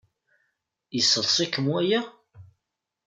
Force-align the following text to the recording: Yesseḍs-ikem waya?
Yesseḍs-ikem 0.95 1.65
waya? 1.73 2.01